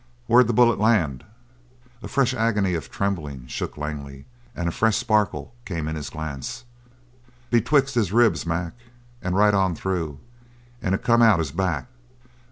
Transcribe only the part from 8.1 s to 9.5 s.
ribs, Mac. And